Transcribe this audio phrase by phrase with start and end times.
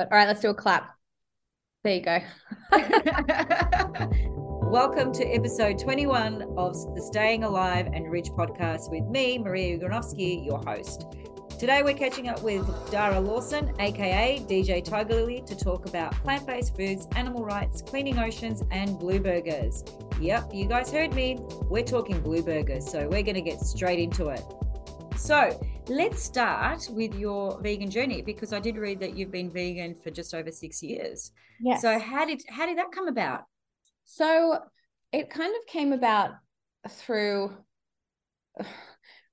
[0.00, 0.96] All right, let's do a clap.
[1.84, 2.20] There you go.
[4.70, 10.42] Welcome to episode 21 of the Staying Alive and Rich podcast with me, Maria Ugranovsky,
[10.46, 11.04] your host.
[11.58, 16.74] Today we're catching up with Dara Lawson, aka DJ Tigerlily, to talk about plant based
[16.74, 19.84] foods, animal rights, cleaning oceans, and blue burgers.
[20.18, 21.36] Yep, you guys heard me.
[21.68, 24.42] We're talking blue burgers, so we're to get straight into it.
[25.18, 25.60] So,
[25.90, 30.10] let's start with your vegan journey because I did read that you've been vegan for
[30.10, 31.32] just over six years.
[31.60, 31.82] Yes.
[31.82, 33.42] So how did how did that come about?
[34.04, 34.60] So
[35.12, 36.30] it kind of came about
[36.88, 37.52] through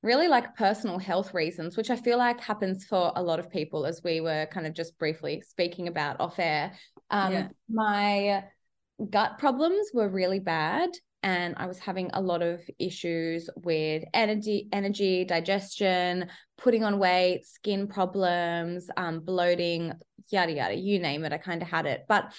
[0.01, 3.85] really like personal health reasons, which I feel like happens for a lot of people,
[3.85, 6.73] as we were kind of just briefly speaking about off air.
[7.11, 7.47] Um, yeah.
[7.69, 8.43] My
[9.11, 10.89] gut problems were really bad
[11.27, 17.45] and I was having a lot of issues with energy, energy, digestion, putting on weight,
[17.45, 19.91] skin problems, um, bloating,
[20.29, 21.33] yada yada, you name it.
[21.33, 22.31] I kind of had it, but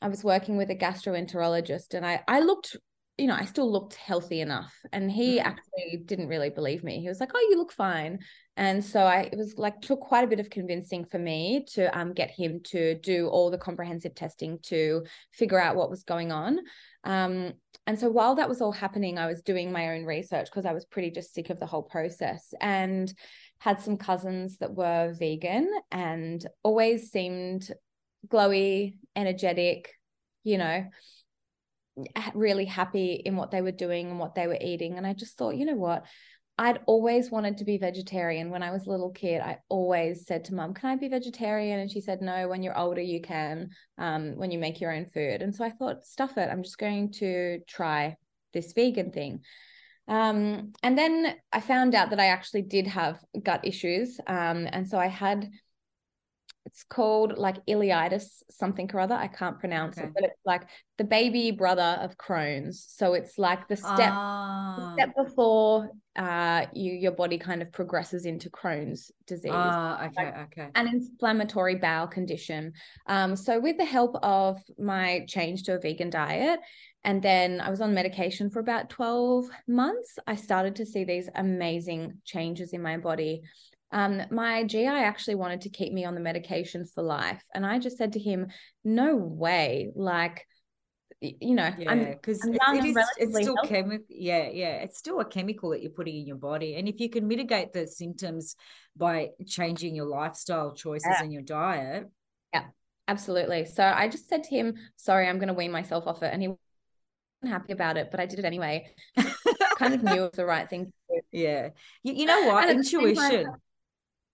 [0.00, 2.76] I was working with a gastroenterologist, and I I looked,
[3.16, 5.46] you know, I still looked healthy enough, and he mm-hmm.
[5.46, 7.00] actually didn't really believe me.
[7.00, 8.18] He was like, "Oh, you look fine,"
[8.56, 11.96] and so I it was like took quite a bit of convincing for me to
[11.96, 16.32] um get him to do all the comprehensive testing to figure out what was going
[16.32, 16.58] on.
[17.04, 17.52] Um,
[17.86, 20.72] and so while that was all happening, I was doing my own research because I
[20.72, 23.12] was pretty just sick of the whole process and
[23.58, 27.70] had some cousins that were vegan and always seemed
[28.28, 29.92] glowy, energetic,
[30.44, 30.84] you know,
[32.34, 34.96] really happy in what they were doing and what they were eating.
[34.96, 36.04] And I just thought, you know what?
[36.56, 38.50] I'd always wanted to be vegetarian.
[38.50, 41.80] When I was a little kid, I always said to mom, Can I be vegetarian?
[41.80, 45.06] And she said, No, when you're older, you can, um, when you make your own
[45.12, 45.42] food.
[45.42, 46.48] And so I thought, Stuff it.
[46.50, 48.16] I'm just going to try
[48.52, 49.40] this vegan thing.
[50.06, 54.20] Um, and then I found out that I actually did have gut issues.
[54.26, 55.50] Um, and so I had
[56.66, 59.14] it's called like ileitis something or other.
[59.14, 60.06] I can't pronounce okay.
[60.06, 60.62] it, but it's like
[60.96, 62.86] the baby brother of Crohn's.
[62.88, 64.76] So it's like the step ah.
[64.78, 69.52] the step before uh you your body kind of progresses into Crohn's disease.
[69.52, 70.68] Ah, okay, like okay.
[70.74, 72.72] An inflammatory bowel condition.
[73.06, 76.60] Um, so with the help of my change to a vegan diet,
[77.04, 80.18] and then I was on medication for about 12 months.
[80.26, 83.42] I started to see these amazing changes in my body.
[83.94, 87.44] Um, my GI actually wanted to keep me on the medication for life.
[87.54, 88.48] And I just said to him,
[88.82, 89.92] no way.
[89.94, 90.48] Like,
[91.20, 94.04] you know, yeah, because it, it is, it's still chemical.
[94.10, 97.08] Yeah, yeah, it's still a chemical that you're putting in your body, and if you
[97.08, 98.56] can mitigate the symptoms
[98.94, 101.22] by changing your lifestyle choices yeah.
[101.22, 102.10] and your diet,
[102.52, 102.64] yeah,
[103.08, 103.64] absolutely.
[103.64, 106.42] So I just said to him, "Sorry, I'm going to wean myself off it," and
[106.42, 108.92] he wasn't happy about it, but I did it anyway.
[109.78, 110.92] kind of knew it was the right thing.
[111.32, 111.70] Yeah,
[112.02, 112.68] you, you know what?
[112.68, 113.46] Intuition.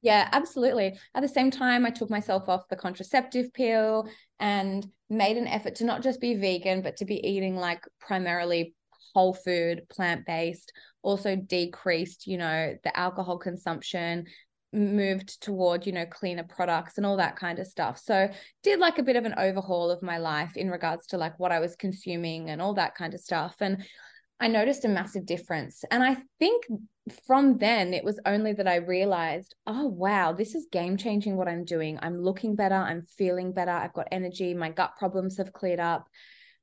[0.02, 0.98] Yeah, absolutely.
[1.14, 5.74] At the same time, I took myself off the contraceptive pill and made an effort
[5.76, 8.74] to not just be vegan, but to be eating like primarily
[9.14, 10.72] whole food, plant based,
[11.02, 14.26] also decreased, you know, the alcohol consumption,
[14.72, 17.98] moved toward, you know, cleaner products and all that kind of stuff.
[17.98, 18.28] So,
[18.62, 21.52] did like a bit of an overhaul of my life in regards to like what
[21.52, 23.56] I was consuming and all that kind of stuff.
[23.60, 23.84] And
[24.40, 25.84] I noticed a massive difference.
[25.90, 26.64] And I think
[27.26, 31.48] from then it was only that I realized, oh, wow, this is game changing what
[31.48, 31.98] I'm doing.
[32.00, 32.74] I'm looking better.
[32.74, 33.70] I'm feeling better.
[33.70, 34.54] I've got energy.
[34.54, 36.08] My gut problems have cleared up.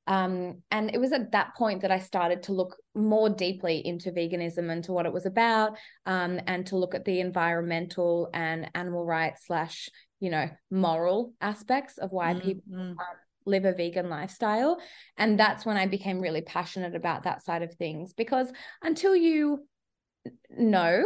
[0.07, 4.11] Um, and it was at that point that I started to look more deeply into
[4.11, 8.71] veganism and to what it was about, um, and to look at the environmental and
[8.73, 9.89] animal rights slash,
[10.21, 12.41] you know, moral aspects of why mm-hmm.
[12.41, 12.95] people um,
[13.47, 14.79] live a vegan lifestyle.
[15.17, 18.51] And that's when I became really passionate about that side of things because
[18.83, 19.65] until you
[20.49, 21.03] know,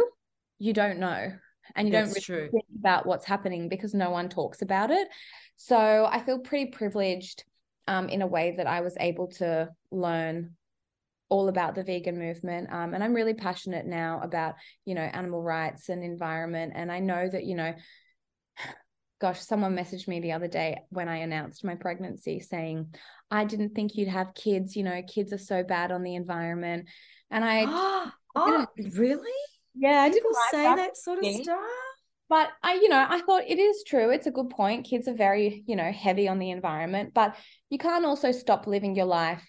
[0.58, 1.32] you don't know.
[1.74, 5.08] And you that's don't really think about what's happening because no one talks about it.
[5.56, 7.44] So I feel pretty privileged
[7.88, 10.56] um, in a way that I was able to learn
[11.32, 14.54] all about the vegan movement um, and i'm really passionate now about
[14.84, 17.72] you know animal rights and environment and i know that you know
[19.22, 22.92] gosh, someone messaged me the other day when I announced my pregnancy saying,
[23.30, 24.74] I didn't think you'd have kids.
[24.74, 26.88] You know, kids are so bad on the environment.
[27.30, 27.64] And I,
[28.34, 29.30] oh, really?
[29.76, 31.60] Yeah, I didn't say that, that sort of stuff.
[32.28, 34.10] But I, you know, I thought it is true.
[34.10, 34.86] It's a good point.
[34.86, 37.36] Kids are very, you know, heavy on the environment, but
[37.70, 39.48] you can't also stop living your life.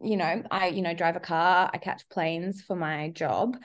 [0.00, 3.58] You know, I, you know, drive a car, I catch planes for my job.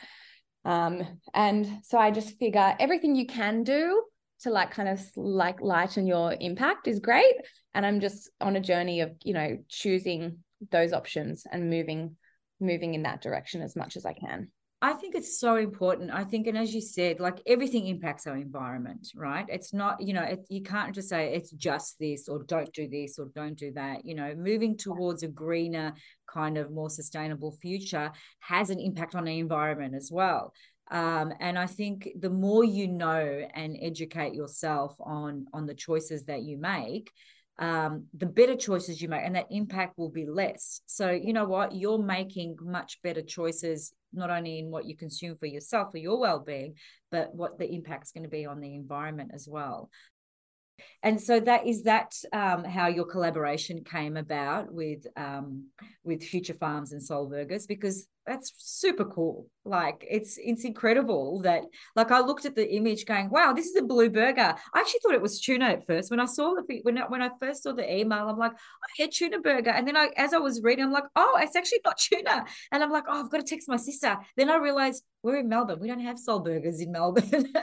[0.65, 4.03] Um, and so I just figure everything you can do
[4.41, 7.35] to like kind of like lighten your impact is great
[7.73, 10.37] and i'm just on a journey of you know choosing
[10.71, 12.15] those options and moving
[12.59, 14.47] moving in that direction as much as i can
[14.79, 16.11] I think it's so important.
[16.13, 19.45] I think, and as you said, like everything impacts our environment, right?
[19.49, 22.87] It's not, you know, it, you can't just say it's just this or don't do
[22.87, 24.05] this or don't do that.
[24.05, 25.95] You know, moving towards a greener,
[26.31, 30.53] kind of more sustainable future has an impact on the environment as well.
[30.89, 36.23] Um, and I think the more you know and educate yourself on on the choices
[36.25, 37.11] that you make,
[37.59, 40.81] um, the better choices you make, and that impact will be less.
[40.85, 41.75] So, you know what?
[41.75, 46.19] You're making much better choices, not only in what you consume for yourself, for your
[46.19, 46.75] well being,
[47.09, 49.89] but what the impact's going to be on the environment as well.
[51.01, 55.65] And so that is that um, how your collaboration came about with um,
[56.03, 59.47] with Future Farms and Soul Burgers because that's super cool.
[59.63, 61.63] Like it's it's incredible that
[61.95, 64.53] like I looked at the image going, wow, this is a blue burger.
[64.73, 66.11] I actually thought it was tuna at first.
[66.11, 68.93] When I saw the when I, when I first saw the email, I'm like, oh
[68.99, 69.71] yeah, tuna burger.
[69.71, 72.45] And then I as I was reading, I'm like, oh, it's actually not tuna.
[72.71, 74.17] And I'm like, oh, I've got to text my sister.
[74.35, 75.79] Then I realized we're in Melbourne.
[75.79, 77.29] We don't have soul burgers in Melbourne.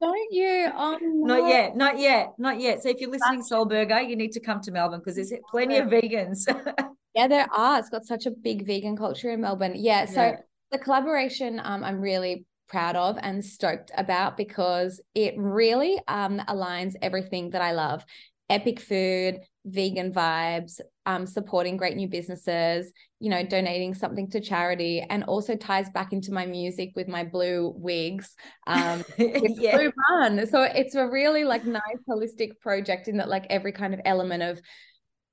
[0.00, 0.70] don't you?
[0.74, 1.36] Oh, no.
[1.36, 2.82] Not yet, not yet, not yet.
[2.82, 5.76] So if you're listening, Soul Burger, you need to come to Melbourne because there's plenty
[5.76, 6.46] of vegans.
[7.18, 7.80] Yeah, there are.
[7.80, 9.72] It's got such a big vegan culture in Melbourne.
[9.74, 10.04] Yeah.
[10.04, 10.36] So yeah.
[10.70, 16.94] the collaboration um, I'm really proud of and stoked about because it really um, aligns
[17.02, 18.04] everything that I love
[18.48, 25.04] epic food, vegan vibes, um, supporting great new businesses, you know, donating something to charity,
[25.10, 28.36] and also ties back into my music with my blue wigs.
[28.68, 29.76] Um, yeah.
[29.76, 30.46] blue run.
[30.46, 34.44] So it's a really like nice holistic project in that like every kind of element
[34.44, 34.60] of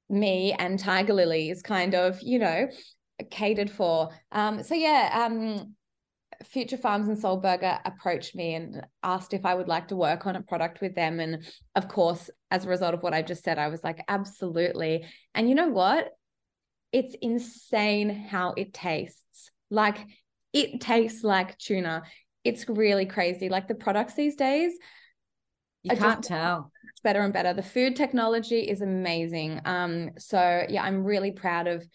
[0.10, 2.68] me and Tigerlily is kind of, you know,
[3.32, 4.10] catered for.
[4.32, 5.76] Um, so yeah, um,
[6.44, 10.26] Future Farms and Soul Burger approached me and asked if I would like to work
[10.26, 11.20] on a product with them.
[11.20, 11.44] And
[11.76, 15.06] of course, as a result of what I just said, I was like, absolutely.
[15.34, 16.10] And you know what?
[16.92, 19.52] It's insane how it tastes.
[19.70, 19.98] Like
[20.54, 22.04] it tastes like tuna.
[22.44, 23.50] It's really crazy.
[23.50, 24.74] Like the products these days.
[25.84, 26.72] You can't just, tell
[27.02, 27.54] better and better.
[27.54, 29.62] The food technology is amazing.
[29.66, 31.86] Um, so yeah, I'm really proud of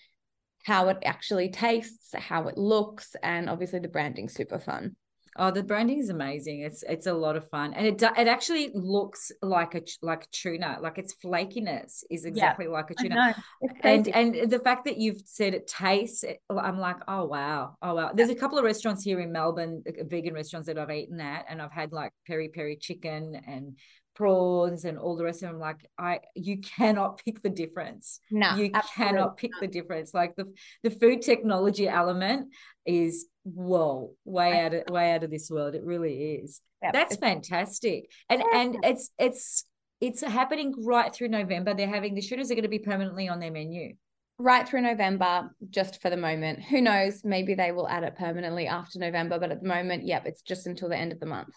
[0.65, 4.97] how it actually tastes, how it looks, and obviously the branding super fun.
[5.37, 6.61] Oh, the branding is amazing.
[6.61, 10.79] It's it's a lot of fun, and it it actually looks like a like tuna.
[10.83, 13.35] Like its flakiness is exactly yeah, like a tuna.
[13.83, 18.11] And and the fact that you've said it tastes, I'm like, oh wow, oh wow.
[18.13, 21.47] There's a couple of restaurants here in Melbourne, uh, vegan restaurants that I've eaten at,
[21.49, 23.79] and I've had like peri peri chicken and
[24.15, 28.55] prawns and all the rest of them like i you cannot pick the difference no
[28.57, 30.45] you cannot pick the difference like the
[30.83, 32.49] the food technology element
[32.85, 36.93] is whoa way out of way out of this world it really is yep.
[36.93, 38.61] that's fantastic and yeah.
[38.61, 39.65] and it's it's
[40.01, 43.41] it's happening right through november they're having the shooters are going to be permanently on
[43.41, 43.95] their menu
[44.41, 46.63] right through November, just for the moment.
[46.63, 47.21] Who knows?
[47.25, 50.67] Maybe they will add it permanently after November, but at the moment, yep, it's just
[50.67, 51.55] until the end of the month.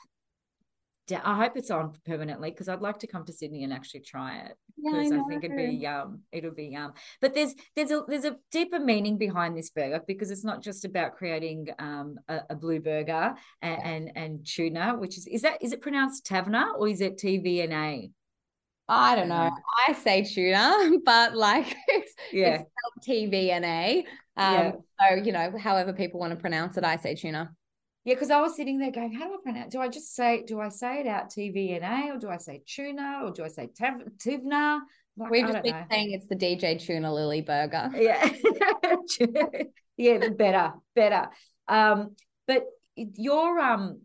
[1.12, 4.38] I hope it's on permanently because I'd like to come to Sydney and actually try
[4.38, 7.92] it because yeah, I, I, think it'd be um it'll be um but there's there's
[7.92, 12.18] a there's a deeper meaning behind this burger because it's not just about creating um
[12.30, 16.26] a, a blue burger and, and, and tuna which is is that is it pronounced
[16.26, 18.12] Tavna or is it TVNA?
[18.88, 19.50] I don't know.
[19.88, 22.64] I say tuna, but like it's, yeah.
[22.98, 24.00] it's TVNA.
[24.36, 24.72] Um, yeah.
[25.00, 27.52] So you know, however people want to pronounce it, I say tuna.
[28.06, 29.72] Yeah, because I was sitting there going, how do I pronounce?
[29.72, 33.22] Do I just say, do I say it out TVNA or do I say tuna
[33.24, 34.80] or do I say tivna?
[35.16, 35.86] Like, We've just been know.
[35.92, 37.92] saying it's the DJ Tuna Lily burger.
[37.96, 38.30] Yeah,
[39.96, 41.30] yeah, better, better.
[41.68, 42.16] Um,
[42.48, 44.02] but your um,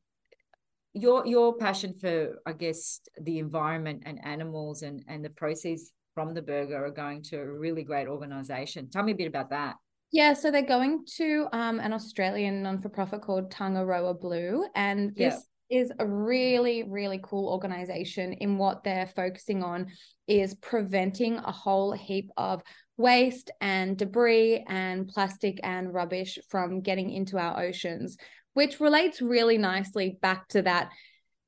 [0.92, 6.34] your your passion for, I guess, the environment and animals and and the proceeds from
[6.34, 8.90] the burger are going to a really great organization.
[8.90, 9.76] Tell me a bit about that.
[10.10, 14.64] Yeah, so they're going to um, an Australian non for profit called Tangaroa Blue.
[14.74, 15.80] And this yeah.
[15.82, 19.88] is a really, really cool organization in what they're focusing on
[20.26, 22.62] is preventing a whole heap of
[22.96, 28.16] waste and debris and plastic and rubbish from getting into our oceans,
[28.54, 30.90] which relates really nicely back to that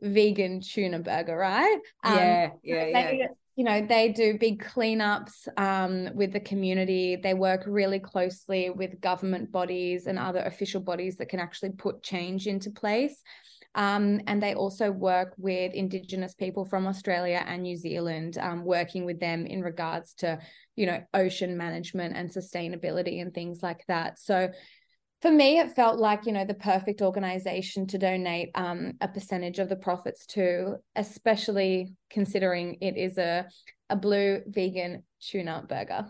[0.03, 1.79] vegan tuna burger, right?
[2.05, 3.27] Um, yeah, yeah, they, yeah
[3.57, 7.17] you know they do big cleanups um, with the community.
[7.17, 12.03] They work really closely with government bodies and other official bodies that can actually put
[12.03, 13.23] change into place.
[13.75, 19.05] Um, and they also work with indigenous people from australia and new zealand um, working
[19.05, 20.41] with them in regards to
[20.75, 24.19] you know ocean management and sustainability and things like that.
[24.19, 24.49] So
[25.23, 29.59] for me, it felt like, you know, the perfect organization to donate um, a percentage
[29.59, 33.47] of the profits to, especially considering it is a,
[33.91, 36.09] a blue vegan tuna burger.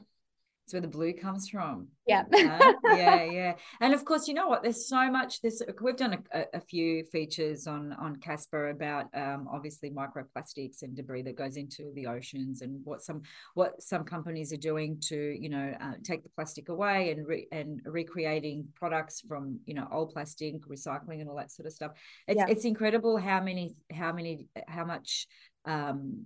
[0.71, 1.89] It's where the blue comes from.
[2.07, 2.23] Yeah.
[2.33, 3.55] yeah, yeah.
[3.81, 4.63] And of course, you know what?
[4.63, 5.41] There's so much.
[5.41, 10.95] This we've done a, a few features on on Casper about um, obviously microplastics and
[10.95, 13.23] debris that goes into the oceans and what some
[13.55, 17.49] what some companies are doing to you know uh, take the plastic away and re,
[17.51, 21.93] and recreating products from you know old plastic, recycling and all that sort of stuff.
[22.29, 22.47] It's yeah.
[22.49, 25.27] it's incredible how many how many how much
[25.65, 26.23] um,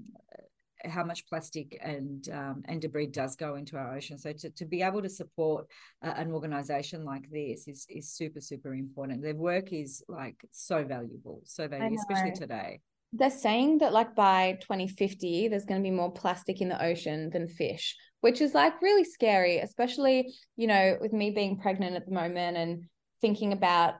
[0.86, 4.18] how much plastic and um, and debris does go into our ocean.
[4.18, 5.66] So to, to be able to support
[6.02, 9.22] uh, an organization like this is is super super important.
[9.22, 12.80] Their work is like so valuable, so valuable, especially today.
[13.12, 17.30] They're saying that like by 2050, there's going to be more plastic in the ocean
[17.30, 22.06] than fish, which is like really scary, especially you know with me being pregnant at
[22.06, 22.84] the moment and
[23.20, 23.94] thinking about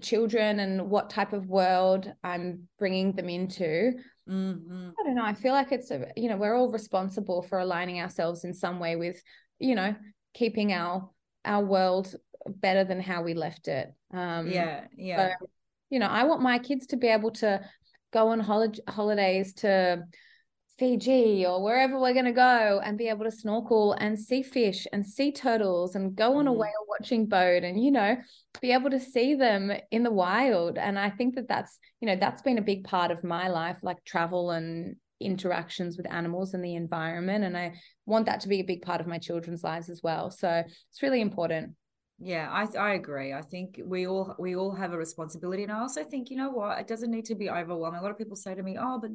[0.00, 3.92] children and what type of world I'm bringing them into.
[4.28, 4.88] Mm-hmm.
[4.98, 5.24] I don't know.
[5.24, 8.78] I feel like it's a, you know, we're all responsible for aligning ourselves in some
[8.78, 9.22] way with,
[9.58, 9.94] you know,
[10.34, 11.10] keeping our
[11.44, 12.14] our world
[12.46, 13.92] better than how we left it.
[14.12, 15.34] Um, yeah, yeah.
[15.38, 15.46] So,
[15.90, 17.60] you know, I want my kids to be able to
[18.12, 20.04] go on hol- holidays to
[20.78, 24.86] Fiji or wherever we're going to go and be able to snorkel and see fish
[24.92, 26.56] and see turtles and go on a mm.
[26.56, 28.16] whale watching boat and, you know,
[28.60, 30.76] be able to see them in the wild.
[30.76, 33.78] And I think that that's, you know, that's been a big part of my life,
[33.82, 37.44] like travel and interactions with animals and the environment.
[37.44, 40.30] And I want that to be a big part of my children's lives as well.
[40.30, 41.72] So it's really important
[42.18, 45.78] yeah i i agree i think we all we all have a responsibility and i
[45.78, 48.00] also think you know what it doesn't need to be overwhelming.
[48.00, 49.10] A lot of people say to me oh but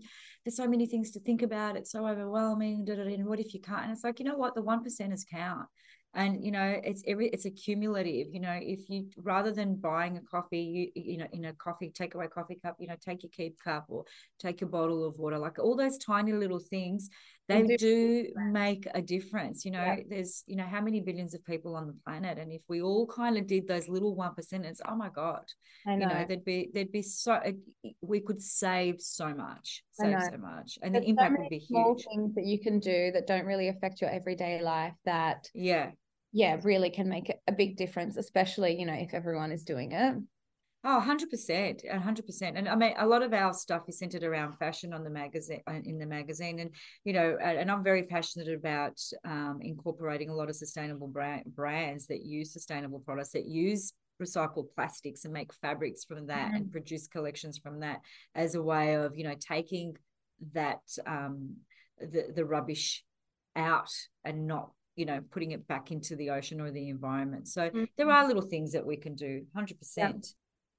[0.45, 3.83] there's so many things to think about it's so overwhelming and what if you can't?
[3.83, 5.67] And it's like you know what the one percenters count
[6.13, 10.17] and you know it's every it's a cumulative you know if you rather than buying
[10.17, 13.29] a coffee you you know in a coffee takeaway coffee cup you know take your
[13.29, 14.03] keep cup or
[14.39, 17.09] take a bottle of water like all those tiny little things
[17.47, 19.97] they do, do make a difference you know yeah.
[20.07, 22.37] there's you know how many billions of people on the planet?
[22.37, 25.43] And if we all kind of did those little one percenters oh my god
[25.85, 25.93] know.
[25.93, 27.39] you know there'd be there'd be so
[28.01, 31.57] we could save so much save so much and there's the impact so would be
[31.57, 32.05] huge.
[32.05, 35.91] things that you can do that don't really affect your everyday life that yeah
[36.31, 40.15] yeah, really can make a big difference, especially, you know, if everyone is doing it.
[40.83, 41.85] Oh, 100%.
[41.85, 42.51] 100%.
[42.55, 45.61] And I mean, a lot of our stuff is centered around fashion on the magazine,
[45.85, 46.59] in the magazine.
[46.59, 46.71] And,
[47.03, 52.07] you know, and I'm very passionate about um, incorporating a lot of sustainable brand, brands
[52.07, 56.55] that use sustainable products, that use recycled plastics and make fabrics from that mm-hmm.
[56.55, 57.99] and produce collections from that
[58.33, 59.95] as a way of, you know, taking
[60.53, 61.57] that, um,
[61.99, 63.03] the, the rubbish
[63.55, 63.91] out
[64.23, 67.47] and not you know putting it back into the ocean or the environment.
[67.47, 67.83] So mm-hmm.
[67.97, 70.11] there are little things that we can do 100% yeah.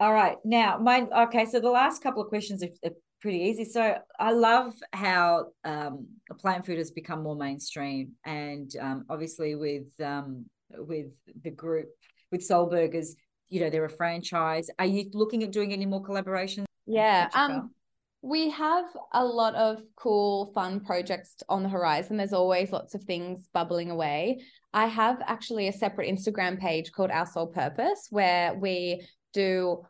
[0.00, 3.64] all right now my okay so the last couple of questions are, are pretty easy.
[3.64, 6.06] So i love how um,
[6.38, 11.88] plant food has become more mainstream and um, obviously with um, with the group
[12.30, 13.14] with soul burgers
[13.52, 14.70] you know they're a franchise.
[14.78, 16.64] Are you looking at doing any more collaborations?
[16.86, 17.70] Yeah um
[18.22, 22.16] we have a lot of cool, fun projects on the horizon.
[22.16, 24.42] There's always lots of things bubbling away.
[24.72, 29.82] I have actually a separate Instagram page called Our Soul Purpose where we do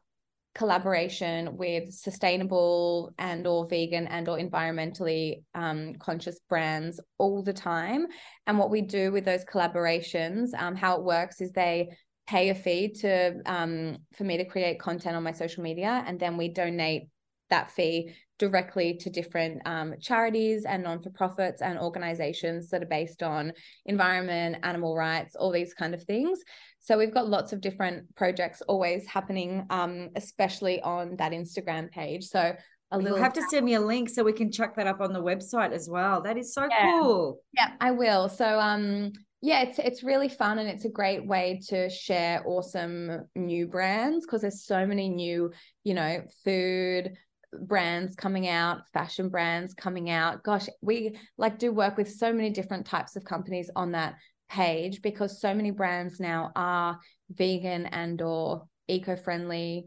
[0.55, 8.07] collaboration with sustainable and or vegan and or environmentally um, conscious brands all the time
[8.47, 11.89] and what we do with those collaborations um, how it works is they
[12.27, 16.21] pay a fee to um, for me to create content on my social media and
[16.21, 17.05] then we donate
[17.53, 22.87] that fee directly to different um, charities and non for profits and organizations that are
[22.87, 23.53] based on
[23.87, 26.41] environment, animal rights, all these kind of things.
[26.81, 32.25] So we've got lots of different projects always happening, um, especially on that Instagram page.
[32.25, 32.57] So
[32.91, 35.01] a little You'll have to send me a link so we can chuck that up
[35.01, 36.21] on the website as well.
[36.23, 37.01] That is so yeah.
[37.01, 37.39] cool.
[37.55, 38.29] Yeah, I will.
[38.29, 43.23] So um yeah, it's it's really fun and it's a great way to share awesome
[43.35, 45.53] new brands because there's so many new,
[45.85, 47.17] you know, food,
[47.53, 50.43] brands coming out, fashion brands coming out.
[50.43, 54.15] Gosh, we like do work with so many different types of companies on that
[54.49, 56.99] page because so many brands now are
[57.31, 59.87] vegan and or eco-friendly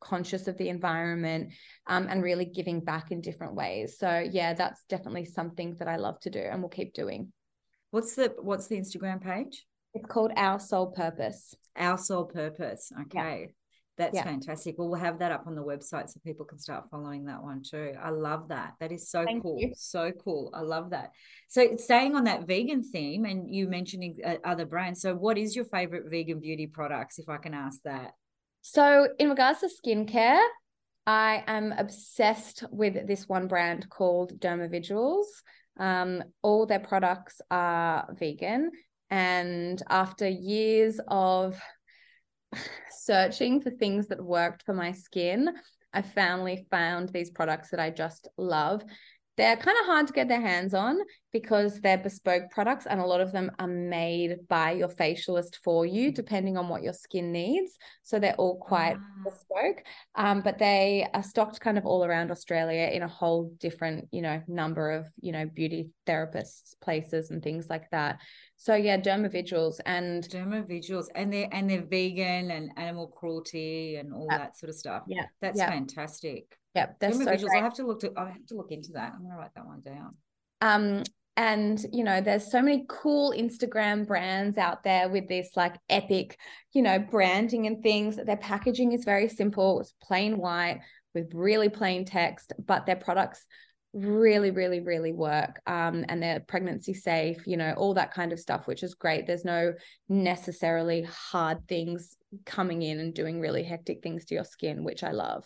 [0.00, 1.52] conscious of the environment
[1.86, 3.98] um, and really giving back in different ways.
[3.98, 7.32] So yeah that's definitely something that i love to do and we'll keep doing.
[7.90, 9.66] What's the what's the instagram page?
[9.94, 11.54] It's called our soul purpose.
[11.76, 12.92] Our soul purpose.
[13.02, 13.50] Okay
[13.98, 14.24] that's yeah.
[14.24, 14.76] fantastic.
[14.76, 17.62] Well, we'll have that up on the website so people can start following that one
[17.62, 17.92] too.
[18.02, 18.74] I love that.
[18.78, 19.58] That is so Thank cool.
[19.58, 19.72] You.
[19.76, 20.50] So cool.
[20.54, 21.12] I love that.
[21.48, 25.00] So, staying on that vegan theme, and you mentioning uh, other brands.
[25.00, 28.12] So, what is your favorite vegan beauty products, if I can ask that?
[28.60, 30.44] So, in regards to skincare,
[31.06, 34.68] I am obsessed with this one brand called Derma
[35.78, 38.72] Um, all their products are vegan
[39.08, 41.58] And after years of
[42.90, 45.50] searching for things that worked for my skin,
[45.92, 48.82] I finally found these products that I just love.
[49.36, 50.98] They're kind of hard to get their hands on
[51.32, 55.84] because they're bespoke products and a lot of them are made by your facialist for
[55.84, 57.76] you, depending on what your skin needs.
[58.02, 59.22] So they're all quite ah.
[59.24, 64.08] bespoke, um, but they are stocked kind of all around Australia in a whole different,
[64.12, 68.18] you know, number of, you know, beauty therapists, places and things like that.
[68.56, 74.26] So yeah, Dermaviduals and Dermaviduals and they're and they're vegan and animal cruelty and all
[74.30, 74.38] yeah.
[74.38, 75.02] that sort of stuff.
[75.06, 75.26] Yeah.
[75.42, 75.68] That's yeah.
[75.68, 76.56] fantastic.
[76.76, 79.14] Yeah, that's so I have to look to I have to look into that.
[79.16, 80.14] I'm gonna write that one down.
[80.60, 81.04] Um,
[81.38, 86.38] and you know there's so many cool instagram brands out there with this like epic
[86.72, 88.16] you know branding and things.
[88.16, 89.80] Their packaging is very simple.
[89.80, 90.82] It's plain white
[91.14, 93.46] with really plain text but their products
[93.94, 95.62] really really really work.
[95.66, 99.26] Um, and they're pregnancy safe you know all that kind of stuff which is great.
[99.26, 99.72] There's no
[100.10, 105.10] necessarily hard things coming in and doing really hectic things to your skin which i
[105.10, 105.44] love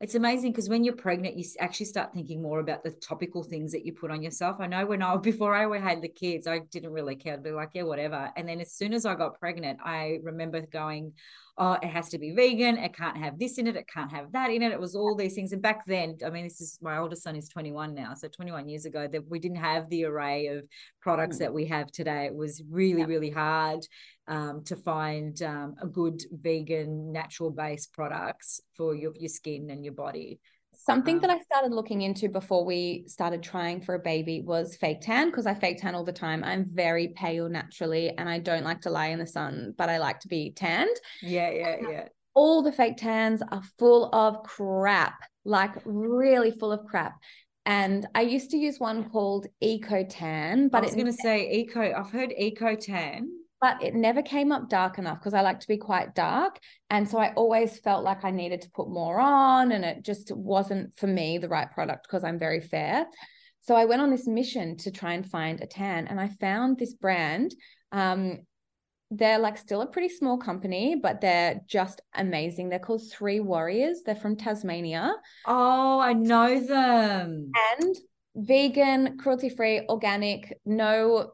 [0.00, 3.72] it's amazing because when you're pregnant, you actually start thinking more about the topical things
[3.72, 4.58] that you put on yourself.
[4.60, 7.34] I know when I before I had the kids, I didn't really care.
[7.34, 8.30] I'd be like, yeah, whatever.
[8.36, 11.14] And then as soon as I got pregnant, I remember going,
[11.58, 12.78] oh, it has to be vegan.
[12.78, 13.74] It can't have this in it.
[13.74, 14.70] It can't have that in it.
[14.70, 15.52] It was all these things.
[15.52, 18.14] And back then, I mean, this is my oldest son is 21 now.
[18.14, 20.64] So 21 years ago, that we didn't have the array of
[21.00, 21.40] products mm.
[21.40, 22.26] that we have today.
[22.26, 23.06] It was really, yeah.
[23.06, 23.80] really hard
[24.28, 29.84] um, to find um, a good vegan, natural based products for your, your skin and
[29.84, 30.40] your body.
[30.74, 34.76] Something um, that I started looking into before we started trying for a baby was
[34.76, 36.44] fake tan because I fake tan all the time.
[36.44, 39.98] I'm very pale naturally and I don't like to lie in the sun, but I
[39.98, 40.96] like to be tanned.
[41.20, 42.08] Yeah, yeah, yeah.
[42.34, 47.18] All the fake tans are full of crap, like really full of crap.
[47.66, 51.50] And I used to use one called Eco Tan, but I was going to say
[51.50, 51.92] Eco.
[51.92, 53.28] I've heard Eco Tan
[53.60, 56.58] but it never came up dark enough because I like to be quite dark.
[56.90, 60.30] And so I always felt like I needed to put more on, and it just
[60.34, 63.06] wasn't for me the right product because I'm very fair.
[63.60, 66.78] So I went on this mission to try and find a tan, and I found
[66.78, 67.54] this brand.
[67.92, 68.38] Um,
[69.10, 72.68] they're like still a pretty small company, but they're just amazing.
[72.68, 74.02] They're called Three Warriors.
[74.04, 75.14] They're from Tasmania.
[75.46, 77.50] Oh, I know them.
[77.78, 77.96] And
[78.36, 81.32] vegan, cruelty free, organic, no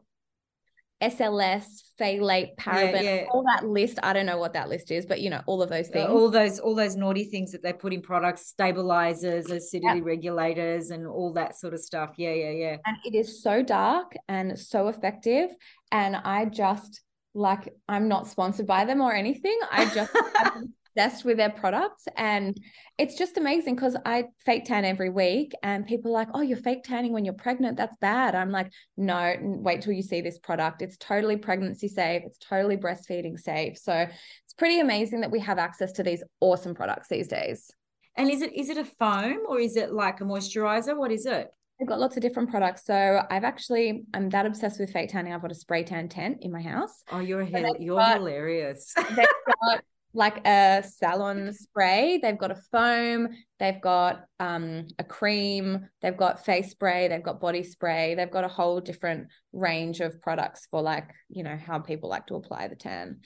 [1.01, 1.65] SLS,
[1.99, 3.25] phthalate, paraben, yeah, yeah.
[3.31, 3.99] all that list.
[4.01, 6.09] I don't know what that list is, but you know, all of those uh, things.
[6.09, 10.05] All those, all those naughty things that they put in products, stabilizers, acidity yep.
[10.05, 12.13] regulators, and all that sort of stuff.
[12.17, 12.77] Yeah, yeah, yeah.
[12.85, 15.49] And it is so dark and so effective.
[15.91, 17.01] And I just
[17.33, 19.59] like I'm not sponsored by them or anything.
[19.71, 20.11] I just
[20.95, 22.59] obsessed with their products and
[22.97, 26.57] it's just amazing because I fake tan every week and people are like, oh, you're
[26.57, 27.77] fake tanning when you're pregnant.
[27.77, 28.35] That's bad.
[28.35, 30.81] I'm like, no, wait till you see this product.
[30.81, 32.23] It's totally pregnancy safe.
[32.25, 33.77] It's totally breastfeeding safe.
[33.77, 37.69] So it's pretty amazing that we have access to these awesome products these days.
[38.17, 40.95] And is it is it a foam or is it like a moisturizer?
[40.95, 41.49] What is it?
[41.81, 42.85] I've got lots of different products.
[42.85, 45.33] So I've actually I'm that obsessed with fake tanning.
[45.33, 47.03] I've got a spray tan tent in my house.
[47.11, 48.93] Oh, you're you're got, hilarious.
[48.95, 49.27] they've
[49.61, 49.83] got
[50.15, 52.19] like a salon spray.
[52.21, 53.29] They've got a foam.
[53.59, 55.87] They've got um, a cream.
[56.01, 57.07] They've got face spray.
[57.07, 58.15] They've got body spray.
[58.15, 62.27] They've got a whole different range of products for like you know how people like
[62.27, 63.19] to apply the tan.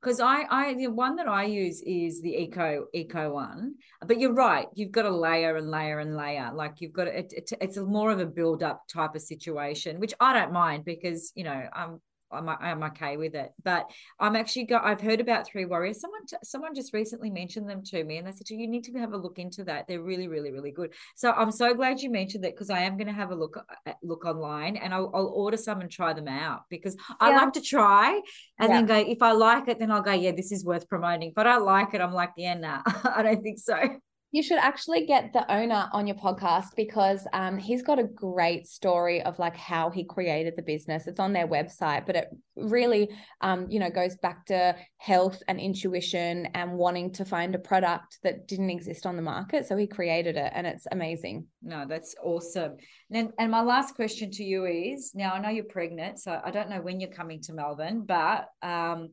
[0.00, 3.74] Because I, I, the one that I use is the eco, eco one.
[4.06, 4.68] But you're right.
[4.74, 6.52] You've got a layer and layer and layer.
[6.54, 10.14] Like you've got it, it it's more of a build up type of situation, which
[10.20, 12.00] I don't mind because you know I'm
[12.36, 13.52] I'm, I'm okay with it.
[13.64, 16.00] But I'm actually got I've heard about Three Warriors.
[16.00, 19.12] Someone someone just recently mentioned them to me, and they said you need to have
[19.12, 19.88] a look into that.
[19.88, 20.92] They're really really really good.
[21.14, 23.58] So I'm so glad you mentioned that because I am going to have a look
[23.86, 27.52] uh, look online and I'll, I'll, order some and try them out because I like
[27.54, 28.20] to try
[28.58, 28.76] and yeah.
[28.76, 31.30] then go if I like it, then I'll go yeah this is worth promoting.
[31.30, 34.00] If I don't like it, I'm like yeah nah I don't think so
[34.32, 38.66] you should actually get the owner on your podcast because um, he's got a great
[38.66, 41.06] story of like how he created the business.
[41.06, 43.08] It's on their website, but it really,
[43.40, 48.18] um, you know, goes back to health and intuition and wanting to find a product
[48.24, 49.66] that didn't exist on the market.
[49.66, 51.46] So he created it, and it's amazing.
[51.62, 52.76] No, that's awesome.
[53.12, 56.50] And and my last question to you is: Now I know you're pregnant, so I
[56.50, 59.10] don't know when you're coming to Melbourne, but um,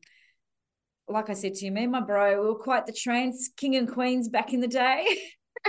[1.07, 3.75] like I said to you, me and my bro, we were quite the trans king
[3.75, 5.05] and queens back in the day.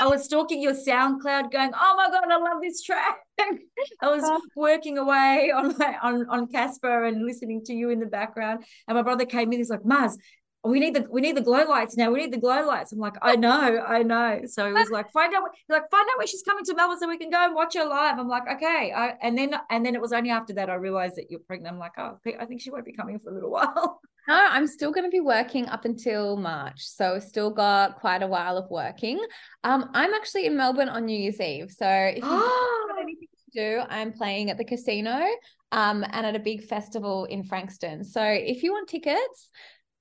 [0.00, 4.22] I was stalking your SoundCloud, going, "Oh my god, I love this track." I was
[4.24, 4.40] oh.
[4.56, 8.96] working away on my, on on Casper and listening to you in the background, and
[8.96, 9.58] my brother came in.
[9.58, 10.16] He's like, "Maz,
[10.62, 12.10] we need the we need the glow lights now.
[12.10, 12.92] We need the glow lights.
[12.92, 14.42] I'm like, I know, I know.
[14.44, 17.08] So he was like, find out, like find out when she's coming to Melbourne so
[17.08, 18.18] we can go and watch her live.
[18.18, 18.92] I'm like, okay.
[18.94, 21.74] I, and then and then it was only after that I realized that you're pregnant.
[21.74, 24.00] I'm like, oh, I think she won't be coming for a little while.
[24.28, 28.26] No, I'm still going to be working up until March, so still got quite a
[28.26, 29.18] while of working.
[29.64, 33.60] Um, I'm actually in Melbourne on New Year's Eve, so if you have anything to
[33.60, 35.24] do, I'm playing at the casino,
[35.72, 38.04] um, and at a big festival in Frankston.
[38.04, 39.50] So if you want tickets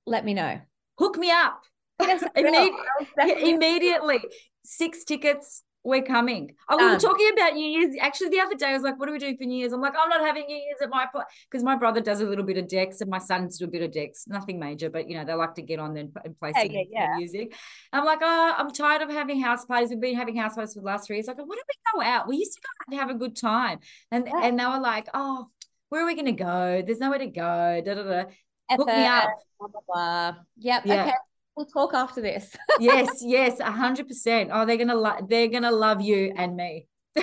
[0.10, 0.60] let me know.
[0.98, 1.62] Hook me up.
[2.02, 4.20] Yes, Immedi- immediately.
[4.66, 5.64] Six tickets.
[5.84, 6.56] We're coming.
[6.68, 7.96] I was um, talking about New Year's.
[8.02, 9.80] Actually, the other day I was like, "What are we doing for New Year's?" I'm
[9.80, 12.44] like, "I'm not having New Year's at my place because my brother does a little
[12.44, 14.26] bit of decks and my sons do a bit of decks.
[14.28, 16.84] Nothing major, but you know they like to get on and, and play yeah, yeah,
[16.90, 17.18] yeah.
[17.18, 17.56] music."
[17.94, 19.90] I'm like, "Oh, I'm tired of having house parties.
[19.90, 22.02] We've been having house parties for the last three years." Like, "Why don't we go
[22.06, 22.28] out?
[22.28, 23.80] We used to go out and have a good time."
[24.12, 24.42] And yeah.
[24.44, 25.48] and they were like, "Oh,
[25.88, 26.84] where are we going to go?
[26.86, 28.24] There's nowhere to go." Da, da, da.
[28.70, 29.30] Hook me up.
[29.60, 30.36] Blah, blah, blah.
[30.58, 30.86] Yep.
[30.86, 31.04] Yeah.
[31.04, 31.14] Okay.
[31.60, 32.56] We'll talk after this.
[32.80, 34.50] yes, yes, a hundred percent.
[34.54, 36.88] Oh, they're gonna love they're gonna love you and me.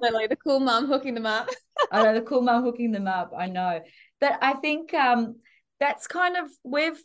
[0.00, 1.48] Literally the cool mom hooking them up.
[1.90, 3.32] I know the cool mom hooking them up.
[3.36, 3.80] I know.
[4.20, 5.40] But I think um
[5.80, 7.02] that's kind of we've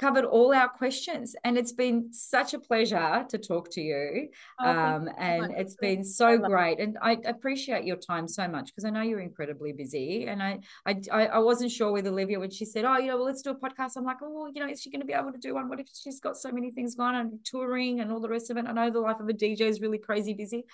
[0.00, 4.28] covered all our questions and it's been such a pleasure to talk to you.
[4.58, 8.48] Oh, um, you and so it's been so great and i appreciate your time so
[8.48, 12.40] much because i know you're incredibly busy and I, I i wasn't sure with olivia
[12.40, 13.92] when she said oh you know well let's do a podcast.
[13.96, 15.68] I'm like oh you know is she going to be able to do one?
[15.68, 18.56] What if she's got so many things going on touring and all the rest of
[18.56, 18.64] it?
[18.66, 20.64] I know the life of a dj is really crazy busy.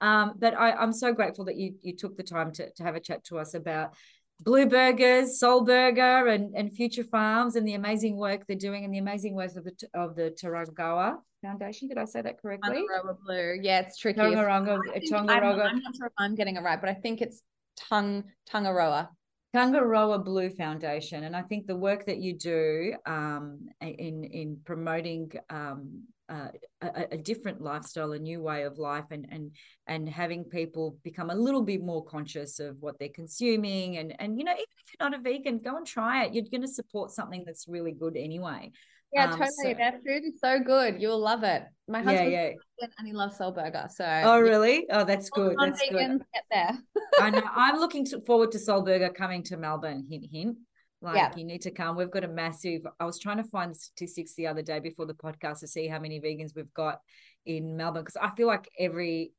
[0.00, 2.96] Um, but I, i'm so grateful that you you took the time to, to have
[2.96, 3.94] a chat to us about
[4.40, 8.92] Blue Burgers, Soul Burger, and, and Future Farms, and the amazing work they're doing, and
[8.92, 11.88] the amazing work of the of the Taragawa Foundation.
[11.88, 12.84] Did I say that correctly?
[12.86, 13.58] Tongaroa Blue.
[13.62, 14.20] Yeah, it's tricky.
[14.20, 15.62] Tongaronga, Tongaroa.
[15.62, 17.42] I'm, I'm, not sure if I'm getting it right, but I think it's
[17.76, 19.08] Tung Tongaroa.
[19.54, 25.30] Tangaroa Blue Foundation, and I think the work that you do um, in in promoting
[25.48, 26.48] um, uh,
[26.80, 29.52] a, a, different lifestyle, a new way of life, and and
[29.86, 34.38] and having people become a little bit more conscious of what they're consuming, and and
[34.38, 36.34] you know even if you're not a vegan, go and try it.
[36.34, 38.72] You're going to support something that's really good anyway.
[39.12, 39.50] Yeah, um, totally.
[39.62, 41.00] So, that food is so good.
[41.00, 41.62] You'll love it.
[41.88, 42.88] My husband yeah, yeah.
[42.98, 43.86] and he loves soul burger.
[43.94, 44.86] So Oh really?
[44.90, 45.56] Oh that's good.
[45.58, 46.22] That's good.
[46.32, 46.78] Get there.
[47.20, 47.42] I know.
[47.54, 50.06] I'm looking to, forward to soul burger coming to Melbourne.
[50.10, 50.56] Hint hint.
[51.04, 51.32] Like yeah.
[51.36, 51.96] you need to come.
[51.96, 52.86] We've got a massive.
[52.98, 55.86] I was trying to find the statistics the other day before the podcast to see
[55.86, 57.00] how many vegans we've got
[57.44, 59.32] in Melbourne because I feel like every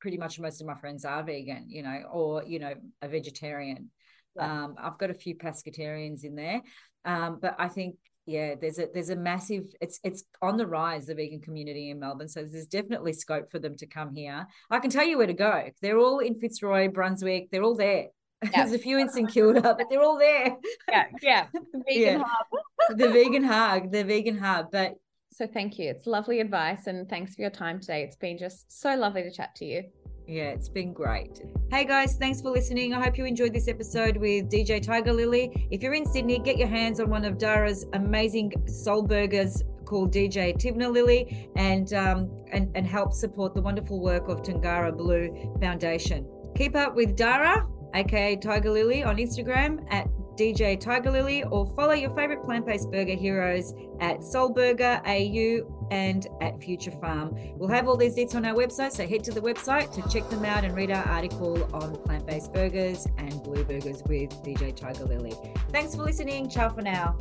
[0.00, 3.90] pretty much most of my friends are vegan, you know, or you know, a vegetarian.
[4.36, 4.64] Yeah.
[4.64, 6.62] Um, I've got a few pescatarians in there,
[7.04, 7.96] um, but I think
[8.28, 11.98] yeah there's a there's a massive it's it's on the rise the vegan community in
[11.98, 15.26] melbourne so there's definitely scope for them to come here i can tell you where
[15.26, 18.08] to go they're all in fitzroy brunswick they're all there
[18.42, 18.50] yeah.
[18.56, 20.56] there's a few in st kilda but they're all there
[20.88, 22.24] yeah yeah the vegan yeah.
[22.24, 24.94] hub the vegan hub the vegan hub but
[25.32, 28.80] so thank you it's lovely advice and thanks for your time today it's been just
[28.80, 29.82] so lovely to chat to you
[30.30, 31.40] yeah, it's been great.
[31.70, 32.92] Hey guys, thanks for listening.
[32.92, 35.66] I hope you enjoyed this episode with DJ Tigerlily.
[35.70, 40.12] If you're in Sydney, get your hands on one of Dara's amazing soul burgers called
[40.12, 45.56] DJ Tivna Lily and um, and, and help support the wonderful work of Tangara Blue
[45.62, 46.28] Foundation.
[46.54, 52.42] Keep up with Dara, aka Tigerlily, on Instagram at DJ Tigerlily, or follow your favorite
[52.44, 57.34] plant based burger heroes at Soul Burger AU and at Future Farm.
[57.56, 60.28] We'll have all these deets on our website, so head to the website to check
[60.30, 64.76] them out and read our article on plant based burgers and blue burgers with DJ
[64.76, 65.34] Tigerlily.
[65.70, 66.48] Thanks for listening.
[66.48, 67.16] Ciao for now.